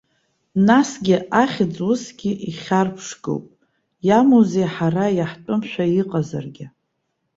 Насгьы, 0.67 1.17
ахьӡ 1.41 1.75
усгьы 1.91 2.31
ихьарԥшгоуп, 2.49 3.45
иамоузеи 4.07 4.67
ҳара 4.73 5.05
иаҳтәымшәа 5.17 5.85
иҟазаргьы. 5.99 6.65